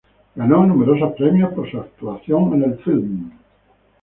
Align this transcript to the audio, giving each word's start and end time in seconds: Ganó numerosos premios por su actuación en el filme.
Ganó 0.33 0.65
numerosos 0.65 1.13
premios 1.13 1.53
por 1.53 1.69
su 1.69 1.77
actuación 1.77 2.51
en 2.55 2.63
el 2.71 2.79
filme. 2.79 3.31